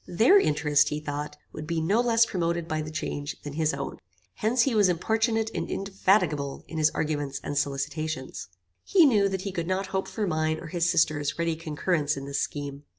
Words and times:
Their 0.07 0.39
interest, 0.39 0.89
he 0.89 0.99
thought, 0.99 1.37
would 1.53 1.67
be 1.67 1.79
no 1.79 2.01
less 2.01 2.25
promoted 2.25 2.67
by 2.67 2.81
the 2.81 2.89
change 2.89 3.39
than 3.43 3.53
his 3.53 3.71
own. 3.71 3.99
Hence 4.37 4.63
he 4.63 4.73
was 4.73 4.89
importunate 4.89 5.51
and 5.53 5.69
indefatigable 5.69 6.65
in 6.67 6.79
his 6.79 6.89
arguments 6.95 7.39
and 7.43 7.55
solicitations. 7.55 8.47
He 8.83 9.05
knew 9.05 9.29
that 9.29 9.41
he 9.41 9.51
could 9.51 9.67
not 9.67 9.85
hope 9.93 10.07
for 10.07 10.25
mine 10.25 10.59
or 10.59 10.69
his 10.69 10.89
sister's 10.89 11.37
ready 11.37 11.55
concurrence 11.55 12.17
in 12.17 12.25
this 12.25 12.39
scheme. 12.41 12.81